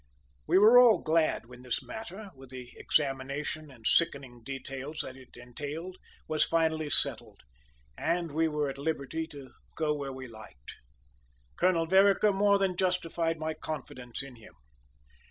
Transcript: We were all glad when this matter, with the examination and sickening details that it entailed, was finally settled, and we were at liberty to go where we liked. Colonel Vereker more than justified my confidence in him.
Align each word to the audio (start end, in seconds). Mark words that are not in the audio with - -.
We 0.47 0.57
were 0.57 0.79
all 0.79 0.97
glad 0.97 1.45
when 1.45 1.61
this 1.61 1.83
matter, 1.83 2.31
with 2.33 2.49
the 2.49 2.71
examination 2.75 3.69
and 3.69 3.85
sickening 3.85 4.41
details 4.41 5.01
that 5.01 5.15
it 5.15 5.37
entailed, 5.37 5.97
was 6.27 6.43
finally 6.43 6.89
settled, 6.89 7.41
and 7.99 8.31
we 8.31 8.47
were 8.47 8.67
at 8.67 8.79
liberty 8.79 9.27
to 9.27 9.51
go 9.75 9.93
where 9.93 10.11
we 10.11 10.27
liked. 10.27 10.77
Colonel 11.55 11.85
Vereker 11.85 12.33
more 12.33 12.57
than 12.57 12.75
justified 12.75 13.37
my 13.37 13.53
confidence 13.53 14.23
in 14.23 14.37
him. 14.37 14.55